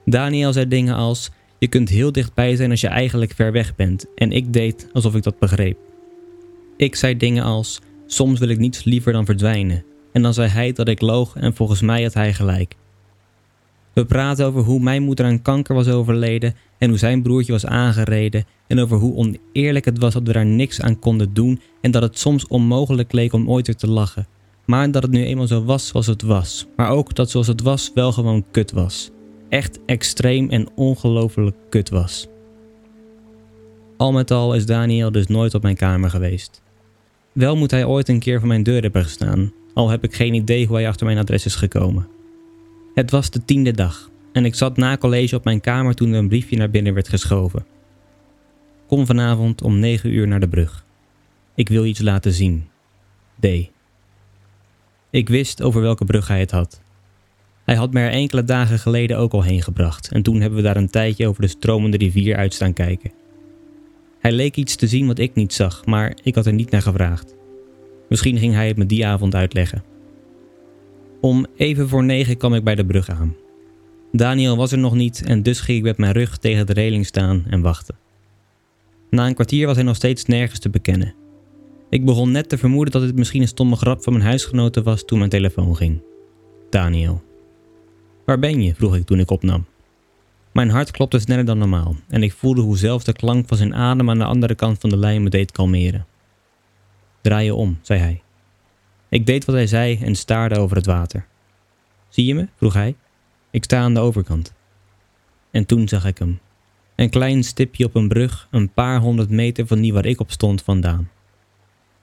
Daniel 0.04 0.52
zei 0.52 0.68
dingen 0.68 0.94
als: 0.94 1.30
Je 1.58 1.68
kunt 1.68 1.88
heel 1.88 2.12
dichtbij 2.12 2.56
zijn 2.56 2.70
als 2.70 2.80
je 2.80 2.88
eigenlijk 2.88 3.32
ver 3.34 3.52
weg 3.52 3.74
bent. 3.74 4.06
En 4.14 4.32
ik 4.32 4.52
deed 4.52 4.88
alsof 4.92 5.14
ik 5.14 5.22
dat 5.22 5.38
begreep. 5.38 5.78
Ik 6.76 6.94
zei 6.94 7.16
dingen 7.16 7.44
als: 7.44 7.80
Soms 8.06 8.38
wil 8.38 8.48
ik 8.48 8.58
niets 8.58 8.84
liever 8.84 9.12
dan 9.12 9.24
verdwijnen. 9.24 9.84
En 10.12 10.22
dan 10.22 10.34
zei 10.34 10.48
hij 10.48 10.72
dat 10.72 10.88
ik 10.88 11.00
loog 11.00 11.36
en 11.36 11.54
volgens 11.54 11.80
mij 11.80 12.02
had 12.02 12.14
hij 12.14 12.32
gelijk. 12.32 12.74
We 13.92 14.04
praten 14.04 14.46
over 14.46 14.62
hoe 14.62 14.80
mijn 14.80 15.02
moeder 15.02 15.24
aan 15.24 15.42
kanker 15.42 15.74
was 15.74 15.88
overleden 15.88 16.54
en 16.78 16.88
hoe 16.88 16.98
zijn 16.98 17.22
broertje 17.22 17.52
was 17.52 17.66
aangereden 17.66 18.44
en 18.66 18.78
over 18.78 18.96
hoe 18.96 19.14
oneerlijk 19.14 19.84
het 19.84 19.98
was 19.98 20.12
dat 20.12 20.26
we 20.26 20.32
daar 20.32 20.46
niks 20.46 20.80
aan 20.80 20.98
konden 20.98 21.34
doen 21.34 21.60
en 21.80 21.90
dat 21.90 22.02
het 22.02 22.18
soms 22.18 22.46
onmogelijk 22.46 23.12
leek 23.12 23.32
om 23.32 23.50
ooit 23.50 23.66
weer 23.66 23.76
te 23.76 23.90
lachen. 23.90 24.26
Maar 24.64 24.90
dat 24.90 25.02
het 25.02 25.12
nu 25.12 25.24
eenmaal 25.24 25.46
zo 25.46 25.64
was 25.64 25.86
zoals 25.86 26.06
het 26.06 26.22
was. 26.22 26.66
Maar 26.76 26.90
ook 26.90 27.14
dat 27.14 27.30
zoals 27.30 27.46
het 27.46 27.62
was 27.62 27.90
wel 27.94 28.12
gewoon 28.12 28.44
kut 28.50 28.72
was. 28.72 29.10
Echt 29.48 29.78
extreem 29.86 30.50
en 30.50 30.68
ongelooflijk 30.74 31.56
kut 31.68 31.90
was. 31.90 32.26
Al 33.96 34.12
met 34.12 34.30
al 34.30 34.54
is 34.54 34.66
Daniel 34.66 35.12
dus 35.12 35.26
nooit 35.26 35.54
op 35.54 35.62
mijn 35.62 35.76
kamer 35.76 36.10
geweest. 36.10 36.62
Wel 37.32 37.56
moet 37.56 37.70
hij 37.70 37.84
ooit 37.84 38.08
een 38.08 38.18
keer 38.18 38.38
voor 38.38 38.48
mijn 38.48 38.62
deur 38.62 38.82
hebben 38.82 39.02
gestaan, 39.02 39.52
al 39.74 39.88
heb 39.88 40.04
ik 40.04 40.14
geen 40.14 40.34
idee 40.34 40.66
hoe 40.66 40.76
hij 40.76 40.88
achter 40.88 41.06
mijn 41.06 41.18
adres 41.18 41.46
is 41.46 41.54
gekomen. 41.54 42.06
Het 42.94 43.10
was 43.10 43.30
de 43.30 43.44
tiende 43.44 43.72
dag 43.72 44.10
en 44.32 44.44
ik 44.44 44.54
zat 44.54 44.76
na 44.76 44.96
college 44.96 45.36
op 45.36 45.44
mijn 45.44 45.60
kamer 45.60 45.94
toen 45.94 46.12
er 46.12 46.18
een 46.18 46.28
briefje 46.28 46.56
naar 46.56 46.70
binnen 46.70 46.94
werd 46.94 47.08
geschoven. 47.08 47.64
Kom 48.86 49.06
vanavond 49.06 49.62
om 49.62 49.78
9 49.78 50.12
uur 50.12 50.28
naar 50.28 50.40
de 50.40 50.48
brug. 50.48 50.84
Ik 51.54 51.68
wil 51.68 51.84
iets 51.84 52.00
laten 52.00 52.32
zien. 52.32 52.68
D. 53.40 53.46
Ik 55.10 55.28
wist 55.28 55.62
over 55.62 55.80
welke 55.80 56.04
brug 56.04 56.28
hij 56.28 56.40
het 56.40 56.50
had. 56.50 56.80
Hij 57.64 57.74
had 57.74 57.92
me 57.92 58.00
er 58.00 58.10
enkele 58.10 58.44
dagen 58.44 58.78
geleden 58.78 59.18
ook 59.18 59.32
al 59.32 59.42
heen 59.42 59.62
gebracht 59.62 60.12
en 60.12 60.22
toen 60.22 60.40
hebben 60.40 60.58
we 60.58 60.64
daar 60.64 60.76
een 60.76 60.90
tijdje 60.90 61.26
over 61.26 61.42
de 61.42 61.48
stromende 61.48 61.96
rivier 61.96 62.36
uit 62.36 62.54
staan 62.54 62.72
kijken. 62.72 63.12
Hij 64.20 64.32
leek 64.32 64.56
iets 64.56 64.76
te 64.76 64.86
zien 64.86 65.06
wat 65.06 65.18
ik 65.18 65.34
niet 65.34 65.52
zag, 65.52 65.84
maar 65.86 66.16
ik 66.22 66.34
had 66.34 66.46
er 66.46 66.52
niet 66.52 66.70
naar 66.70 66.82
gevraagd. 66.82 67.34
Misschien 68.08 68.38
ging 68.38 68.54
hij 68.54 68.68
het 68.68 68.76
me 68.76 68.86
die 68.86 69.06
avond 69.06 69.34
uitleggen. 69.34 69.91
Om 71.22 71.46
even 71.56 71.88
voor 71.88 72.04
negen 72.04 72.36
kwam 72.36 72.54
ik 72.54 72.64
bij 72.64 72.74
de 72.74 72.86
brug 72.86 73.10
aan. 73.10 73.36
Daniel 74.12 74.56
was 74.56 74.72
er 74.72 74.78
nog 74.78 74.94
niet 74.94 75.22
en 75.24 75.42
dus 75.42 75.60
ging 75.60 75.78
ik 75.78 75.84
met 75.84 75.96
mijn 75.98 76.12
rug 76.12 76.38
tegen 76.38 76.66
de 76.66 76.72
reling 76.72 77.06
staan 77.06 77.44
en 77.48 77.60
wachten. 77.60 77.96
Na 79.10 79.26
een 79.26 79.34
kwartier 79.34 79.66
was 79.66 79.76
hij 79.76 79.84
nog 79.84 79.96
steeds 79.96 80.24
nergens 80.24 80.58
te 80.58 80.70
bekennen. 80.70 81.14
Ik 81.90 82.04
begon 82.04 82.30
net 82.30 82.48
te 82.48 82.58
vermoeden 82.58 82.92
dat 82.92 83.02
het 83.02 83.16
misschien 83.16 83.40
een 83.42 83.48
stomme 83.48 83.76
grap 83.76 84.02
van 84.02 84.12
mijn 84.12 84.24
huisgenoten 84.24 84.82
was 84.82 85.04
toen 85.04 85.18
mijn 85.18 85.30
telefoon 85.30 85.76
ging. 85.76 86.00
Daniel. 86.70 87.22
Waar 88.24 88.38
ben 88.38 88.62
je? 88.62 88.74
vroeg 88.74 88.96
ik 88.96 89.04
toen 89.04 89.20
ik 89.20 89.30
opnam. 89.30 89.64
Mijn 90.52 90.70
hart 90.70 90.90
klopte 90.90 91.18
sneller 91.18 91.44
dan 91.44 91.58
normaal 91.58 91.96
en 92.08 92.22
ik 92.22 92.32
voelde 92.32 92.60
hoe 92.60 92.78
zelfs 92.78 93.04
de 93.04 93.12
klank 93.12 93.48
van 93.48 93.56
zijn 93.56 93.74
adem 93.74 94.10
aan 94.10 94.18
de 94.18 94.24
andere 94.24 94.54
kant 94.54 94.78
van 94.80 94.90
de 94.90 94.96
lijn 94.96 95.22
me 95.22 95.30
deed 95.30 95.52
kalmeren. 95.52 96.06
Draai 97.20 97.44
je 97.44 97.54
om, 97.54 97.78
zei 97.82 98.00
hij. 98.00 98.22
Ik 99.12 99.26
deed 99.26 99.44
wat 99.44 99.54
hij 99.54 99.66
zei 99.66 99.98
en 99.98 100.14
staarde 100.14 100.58
over 100.58 100.76
het 100.76 100.86
water. 100.86 101.26
Zie 102.08 102.26
je 102.26 102.34
me? 102.34 102.48
vroeg 102.56 102.72
hij. 102.72 102.96
Ik 103.50 103.64
sta 103.64 103.80
aan 103.80 103.94
de 103.94 104.00
overkant. 104.00 104.52
En 105.50 105.66
toen 105.66 105.88
zag 105.88 106.04
ik 106.04 106.18
hem. 106.18 106.40
Een 106.96 107.10
klein 107.10 107.44
stipje 107.44 107.84
op 107.84 107.94
een 107.94 108.08
brug, 108.08 108.48
een 108.50 108.72
paar 108.72 109.00
honderd 109.00 109.30
meter 109.30 109.66
van 109.66 109.80
die 109.80 109.92
waar 109.92 110.06
ik 110.06 110.20
op 110.20 110.30
stond 110.30 110.62
vandaan. 110.62 111.10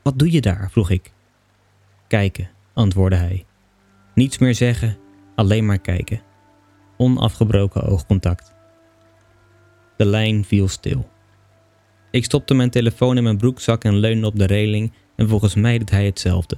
Wat 0.02 0.20
doe 0.20 0.32
je 0.32 0.42
daar? 0.42 0.72
vroeg 0.72 0.90
ik. 0.90 1.12
Kijken, 2.08 2.50
antwoordde 2.74 3.18
hij. 3.18 3.46
Niets 4.14 4.38
meer 4.38 4.56
zeggen, 4.56 4.98
alleen 5.36 5.66
maar 5.66 5.80
kijken. 5.80 6.22
Onafgebroken 6.98 7.84
oogcontact. 7.84 8.54
De 9.98 10.06
lijn 10.06 10.46
viel 10.46 10.68
stil. 10.68 11.10
Ik 12.12 12.24
stopte 12.24 12.54
mijn 12.54 12.70
telefoon 12.70 13.18
in 13.18 13.24
mijn 13.24 13.38
broekzak 13.38 13.84
en 13.84 13.96
leunde 13.96 14.28
op 14.28 14.36
de 14.36 14.46
reling 14.46 14.92
en 15.16 15.30
volgens 15.30 15.56
mij 15.56 15.78
deed 15.78 15.90
hij 15.90 16.06
hetzelfde. 16.06 16.58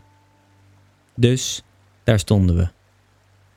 Dus 1.15 1.63
daar 2.03 2.19
stonden 2.19 2.55
we. 2.55 2.67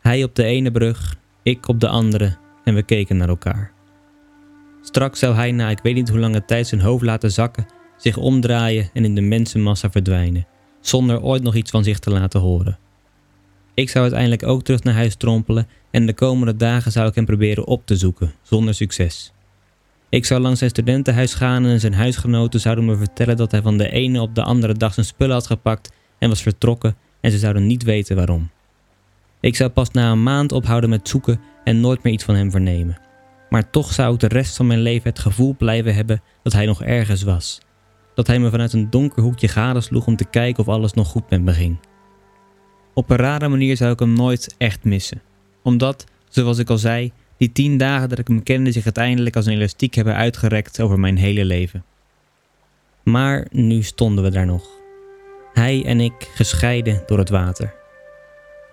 Hij 0.00 0.24
op 0.24 0.34
de 0.34 0.44
ene 0.44 0.70
brug, 0.70 1.16
ik 1.42 1.68
op 1.68 1.80
de 1.80 1.88
andere 1.88 2.36
en 2.64 2.74
we 2.74 2.82
keken 2.82 3.16
naar 3.16 3.28
elkaar. 3.28 3.72
Straks 4.82 5.18
zou 5.18 5.34
hij 5.34 5.52
na 5.52 5.70
ik 5.70 5.80
weet 5.82 5.94
niet 5.94 6.08
hoe 6.08 6.18
lange 6.18 6.44
tijd 6.44 6.66
zijn 6.66 6.80
hoofd 6.80 7.04
laten 7.04 7.30
zakken, 7.32 7.66
zich 7.96 8.16
omdraaien 8.16 8.90
en 8.92 9.04
in 9.04 9.14
de 9.14 9.20
mensenmassa 9.20 9.90
verdwijnen, 9.90 10.46
zonder 10.80 11.22
ooit 11.22 11.42
nog 11.42 11.54
iets 11.54 11.70
van 11.70 11.84
zich 11.84 11.98
te 11.98 12.10
laten 12.10 12.40
horen. 12.40 12.78
Ik 13.74 13.90
zou 13.90 14.02
uiteindelijk 14.02 14.46
ook 14.46 14.62
terug 14.62 14.82
naar 14.82 14.94
huis 14.94 15.14
trompelen 15.14 15.68
en 15.90 16.06
de 16.06 16.14
komende 16.14 16.56
dagen 16.56 16.92
zou 16.92 17.08
ik 17.08 17.14
hem 17.14 17.24
proberen 17.24 17.66
op 17.66 17.86
te 17.86 17.96
zoeken, 17.96 18.32
zonder 18.42 18.74
succes. 18.74 19.32
Ik 20.08 20.24
zou 20.24 20.40
langs 20.40 20.58
zijn 20.58 20.70
studentenhuis 20.70 21.34
gaan 21.34 21.64
en 21.64 21.80
zijn 21.80 21.94
huisgenoten 21.94 22.60
zouden 22.60 22.84
me 22.84 22.96
vertellen 22.96 23.36
dat 23.36 23.50
hij 23.50 23.62
van 23.62 23.78
de 23.78 23.90
ene 23.90 24.20
op 24.20 24.34
de 24.34 24.42
andere 24.42 24.74
dag 24.74 24.94
zijn 24.94 25.06
spullen 25.06 25.34
had 25.34 25.46
gepakt 25.46 25.92
en 26.18 26.28
was 26.28 26.42
vertrokken 26.42 26.96
en 27.24 27.30
ze 27.30 27.38
zouden 27.38 27.66
niet 27.66 27.82
weten 27.82 28.16
waarom. 28.16 28.50
Ik 29.40 29.56
zou 29.56 29.70
pas 29.70 29.90
na 29.90 30.10
een 30.10 30.22
maand 30.22 30.52
ophouden 30.52 30.90
met 30.90 31.08
zoeken 31.08 31.40
en 31.64 31.80
nooit 31.80 32.02
meer 32.02 32.12
iets 32.12 32.24
van 32.24 32.34
hem 32.34 32.50
vernemen. 32.50 32.98
Maar 33.48 33.70
toch 33.70 33.92
zou 33.92 34.14
ik 34.14 34.20
de 34.20 34.28
rest 34.28 34.56
van 34.56 34.66
mijn 34.66 34.80
leven 34.80 35.10
het 35.10 35.18
gevoel 35.18 35.54
blijven 35.56 35.94
hebben 35.94 36.22
dat 36.42 36.52
hij 36.52 36.66
nog 36.66 36.82
ergens 36.82 37.22
was. 37.22 37.60
Dat 38.14 38.26
hij 38.26 38.38
me 38.38 38.50
vanuit 38.50 38.72
een 38.72 38.90
donker 38.90 39.22
hoekje 39.22 39.48
gadesloeg 39.48 40.06
om 40.06 40.16
te 40.16 40.24
kijken 40.24 40.62
of 40.62 40.68
alles 40.68 40.92
nog 40.92 41.08
goed 41.08 41.30
met 41.30 41.42
me 41.42 41.52
ging. 41.52 41.78
Op 42.94 43.10
een 43.10 43.16
rare 43.16 43.48
manier 43.48 43.76
zou 43.76 43.92
ik 43.92 43.98
hem 43.98 44.12
nooit 44.12 44.54
echt 44.58 44.84
missen. 44.84 45.22
Omdat, 45.62 46.04
zoals 46.28 46.58
ik 46.58 46.70
al 46.70 46.78
zei, 46.78 47.12
die 47.36 47.52
tien 47.52 47.76
dagen 47.76 48.08
dat 48.08 48.18
ik 48.18 48.28
hem 48.28 48.42
kende 48.42 48.72
zich 48.72 48.84
uiteindelijk 48.84 49.36
als 49.36 49.46
een 49.46 49.52
elastiek 49.52 49.94
hebben 49.94 50.14
uitgerekt 50.14 50.80
over 50.80 50.98
mijn 50.98 51.16
hele 51.16 51.44
leven. 51.44 51.84
Maar 53.02 53.46
nu 53.50 53.82
stonden 53.82 54.24
we 54.24 54.30
daar 54.30 54.46
nog. 54.46 54.82
Hij 55.54 55.84
en 55.84 56.00
ik 56.00 56.30
gescheiden 56.34 57.02
door 57.06 57.18
het 57.18 57.28
water. 57.28 57.74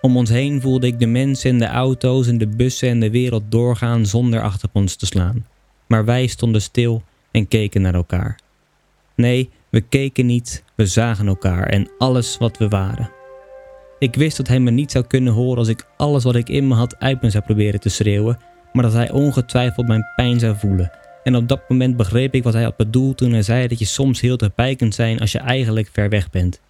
Om 0.00 0.16
ons 0.16 0.30
heen 0.30 0.60
voelde 0.60 0.86
ik 0.86 0.98
de 0.98 1.06
mensen 1.06 1.50
en 1.50 1.58
de 1.58 1.66
auto's 1.66 2.26
en 2.26 2.38
de 2.38 2.46
bussen 2.46 2.88
en 2.88 3.00
de 3.00 3.10
wereld 3.10 3.42
doorgaan 3.48 4.06
zonder 4.06 4.42
achter 4.42 4.68
ons 4.72 4.96
te 4.96 5.06
slaan. 5.06 5.46
Maar 5.86 6.04
wij 6.04 6.26
stonden 6.26 6.62
stil 6.62 7.02
en 7.30 7.48
keken 7.48 7.82
naar 7.82 7.94
elkaar. 7.94 8.38
Nee, 9.14 9.50
we 9.68 9.80
keken 9.80 10.26
niet, 10.26 10.64
we 10.74 10.86
zagen 10.86 11.26
elkaar 11.26 11.66
en 11.66 11.90
alles 11.98 12.38
wat 12.38 12.58
we 12.58 12.68
waren. 12.68 13.10
Ik 13.98 14.14
wist 14.14 14.36
dat 14.36 14.48
hij 14.48 14.60
me 14.60 14.70
niet 14.70 14.90
zou 14.90 15.04
kunnen 15.04 15.32
horen 15.32 15.58
als 15.58 15.68
ik 15.68 15.86
alles 15.96 16.24
wat 16.24 16.34
ik 16.34 16.48
in 16.48 16.68
me 16.68 16.74
had 16.74 16.98
uit 16.98 17.22
me 17.22 17.30
zou 17.30 17.44
proberen 17.44 17.80
te 17.80 17.88
schreeuwen, 17.88 18.38
maar 18.72 18.82
dat 18.82 18.92
hij 18.92 19.10
ongetwijfeld 19.10 19.86
mijn 19.86 20.06
pijn 20.16 20.38
zou 20.38 20.56
voelen. 20.56 20.90
En 21.22 21.36
op 21.36 21.48
dat 21.48 21.68
moment 21.68 21.96
begreep 21.96 22.34
ik 22.34 22.42
wat 22.42 22.52
hij 22.52 22.62
had 22.62 22.76
bedoeld 22.76 23.16
toen 23.16 23.32
hij 23.32 23.42
zei 23.42 23.68
dat 23.68 23.78
je 23.78 23.84
soms 23.84 24.20
heel 24.20 24.36
dichtbij 24.36 24.76
kunt 24.76 24.94
zijn 24.94 25.20
als 25.20 25.32
je 25.32 25.38
eigenlijk 25.38 25.88
ver 25.92 26.08
weg 26.08 26.30
bent. 26.30 26.60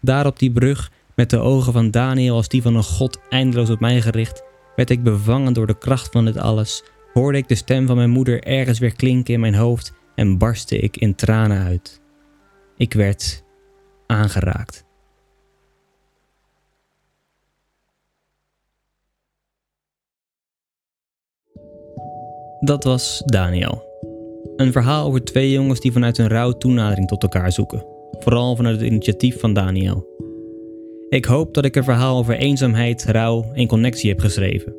Daar 0.00 0.26
op 0.26 0.38
die 0.38 0.52
brug, 0.52 0.90
met 1.14 1.30
de 1.30 1.38
ogen 1.38 1.72
van 1.72 1.90
Daniel 1.90 2.34
als 2.34 2.48
die 2.48 2.62
van 2.62 2.76
een 2.76 2.84
god 2.84 3.18
eindeloos 3.28 3.70
op 3.70 3.80
mij 3.80 4.00
gericht, 4.00 4.42
werd 4.76 4.90
ik 4.90 5.02
bevangen 5.02 5.52
door 5.52 5.66
de 5.66 5.78
kracht 5.78 6.08
van 6.12 6.24
dit 6.24 6.36
alles, 6.36 6.84
hoorde 7.12 7.38
ik 7.38 7.48
de 7.48 7.54
stem 7.54 7.86
van 7.86 7.96
mijn 7.96 8.10
moeder 8.10 8.42
ergens 8.42 8.78
weer 8.78 8.96
klinken 8.96 9.34
in 9.34 9.40
mijn 9.40 9.54
hoofd 9.54 9.92
en 10.14 10.38
barstte 10.38 10.78
ik 10.78 10.96
in 10.96 11.14
tranen 11.14 11.64
uit. 11.64 12.00
Ik 12.76 12.92
werd 12.92 13.44
aangeraakt. 14.06 14.86
Dat 22.60 22.84
was 22.84 23.22
Daniel. 23.24 23.86
Een 24.56 24.72
verhaal 24.72 25.06
over 25.06 25.24
twee 25.24 25.50
jongens 25.50 25.80
die 25.80 25.92
vanuit 25.92 26.16
hun 26.16 26.28
rouw 26.28 26.52
toenadering 26.52 27.08
tot 27.08 27.22
elkaar 27.22 27.52
zoeken. 27.52 27.97
Vooral 28.10 28.56
vanuit 28.56 28.80
het 28.80 28.90
initiatief 28.90 29.40
van 29.40 29.52
Daniel. 29.52 30.06
Ik 31.08 31.24
hoop 31.24 31.54
dat 31.54 31.64
ik 31.64 31.76
een 31.76 31.84
verhaal 31.84 32.18
over 32.18 32.36
eenzaamheid, 32.36 33.04
rouw 33.04 33.44
en 33.52 33.66
connectie 33.66 34.10
heb 34.10 34.20
geschreven. 34.20 34.74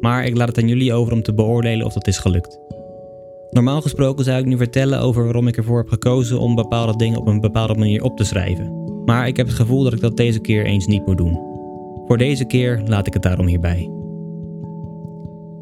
Maar 0.00 0.24
ik 0.24 0.36
laat 0.36 0.48
het 0.48 0.58
aan 0.58 0.68
jullie 0.68 0.92
over 0.92 1.12
om 1.12 1.22
te 1.22 1.34
beoordelen 1.34 1.86
of 1.86 1.92
dat 1.92 2.06
is 2.06 2.18
gelukt. 2.18 2.58
Normaal 3.50 3.80
gesproken 3.80 4.24
zou 4.24 4.38
ik 4.38 4.44
nu 4.44 4.56
vertellen 4.56 5.00
over 5.00 5.24
waarom 5.24 5.46
ik 5.46 5.56
ervoor 5.56 5.78
heb 5.78 5.88
gekozen 5.88 6.38
om 6.38 6.54
bepaalde 6.54 6.96
dingen 6.96 7.18
op 7.18 7.26
een 7.26 7.40
bepaalde 7.40 7.74
manier 7.74 8.02
op 8.02 8.16
te 8.16 8.24
schrijven. 8.24 9.02
Maar 9.04 9.26
ik 9.26 9.36
heb 9.36 9.46
het 9.46 9.56
gevoel 9.56 9.82
dat 9.82 9.92
ik 9.92 10.00
dat 10.00 10.16
deze 10.16 10.40
keer 10.40 10.64
eens 10.64 10.86
niet 10.86 11.06
moet 11.06 11.18
doen. 11.18 11.40
Voor 12.06 12.18
deze 12.18 12.44
keer 12.44 12.82
laat 12.86 13.06
ik 13.06 13.12
het 13.12 13.22
daarom 13.22 13.46
hierbij. 13.46 13.90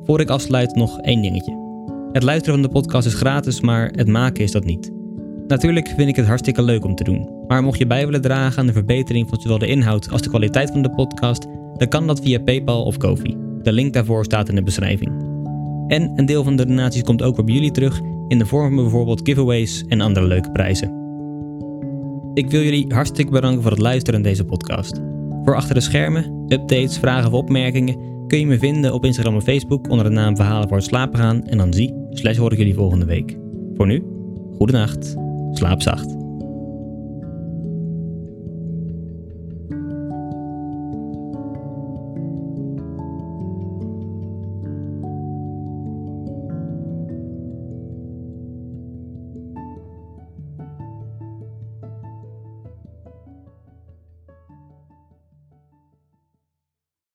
Voor 0.04 0.20
ik 0.20 0.30
afsluit 0.30 0.74
nog 0.74 1.00
één 1.00 1.22
dingetje. 1.22 1.66
Het 2.12 2.22
luisteren 2.22 2.60
van 2.60 2.68
de 2.68 2.74
podcast 2.74 3.06
is 3.06 3.14
gratis, 3.14 3.60
maar 3.60 3.90
het 3.94 4.08
maken 4.08 4.44
is 4.44 4.52
dat 4.52 4.64
niet. 4.64 4.97
Natuurlijk 5.48 5.88
vind 5.88 6.08
ik 6.08 6.16
het 6.16 6.26
hartstikke 6.26 6.62
leuk 6.62 6.84
om 6.84 6.94
te 6.94 7.04
doen. 7.04 7.28
Maar 7.46 7.62
mocht 7.62 7.78
je 7.78 7.86
bij 7.86 8.04
willen 8.04 8.20
dragen 8.20 8.58
aan 8.58 8.66
de 8.66 8.72
verbetering 8.72 9.28
van 9.28 9.40
zowel 9.40 9.58
de 9.58 9.66
inhoud 9.66 10.10
als 10.10 10.22
de 10.22 10.28
kwaliteit 10.28 10.70
van 10.70 10.82
de 10.82 10.90
podcast, 10.90 11.46
dan 11.76 11.88
kan 11.88 12.06
dat 12.06 12.20
via 12.20 12.38
PayPal 12.38 12.84
of 12.84 12.96
Kofi. 12.96 13.36
De 13.62 13.72
link 13.72 13.92
daarvoor 13.92 14.24
staat 14.24 14.48
in 14.48 14.54
de 14.54 14.62
beschrijving. 14.62 15.10
En 15.86 16.12
een 16.16 16.26
deel 16.26 16.44
van 16.44 16.56
de 16.56 16.66
donaties 16.66 17.02
komt 17.02 17.22
ook 17.22 17.38
op 17.38 17.48
jullie 17.48 17.70
terug 17.70 18.00
in 18.28 18.38
de 18.38 18.46
vorm 18.46 18.74
van 18.74 18.82
bijvoorbeeld 18.82 19.20
giveaways 19.24 19.84
en 19.86 20.00
andere 20.00 20.26
leuke 20.26 20.50
prijzen. 20.50 20.96
Ik 22.34 22.50
wil 22.50 22.62
jullie 22.62 22.94
hartstikke 22.94 23.32
bedanken 23.32 23.62
voor 23.62 23.70
het 23.70 23.80
luisteren 23.80 24.20
naar 24.20 24.30
deze 24.30 24.44
podcast. 24.44 25.00
Voor 25.44 25.56
achter 25.56 25.74
de 25.74 25.80
schermen, 25.80 26.44
updates, 26.48 26.98
vragen 26.98 27.26
of 27.26 27.32
opmerkingen 27.32 27.96
kun 28.26 28.38
je 28.38 28.46
me 28.46 28.58
vinden 28.58 28.94
op 28.94 29.04
Instagram 29.04 29.34
en 29.34 29.42
Facebook 29.42 29.90
onder 29.90 30.04
de 30.04 30.12
naam 30.12 30.36
Verhalen 30.36 30.68
voor 30.68 30.76
het 30.76 30.86
slapen 30.86 31.18
gaan. 31.18 31.44
En 31.44 31.58
dan 31.58 31.72
zie, 31.72 31.94
slash 32.10 32.36
hoor 32.36 32.52
ik 32.52 32.58
jullie 32.58 32.74
volgende 32.74 33.04
week. 33.04 33.38
Voor 33.74 33.86
nu, 33.86 34.02
goede 34.56 34.72
nacht, 34.72 35.16
slaap 35.52 35.82
zacht. 35.82 36.27